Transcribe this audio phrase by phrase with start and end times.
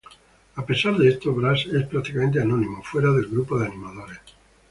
[0.55, 4.19] A pesar de esto, Bras es prácticamente anónimo fuera del grupo de animadores.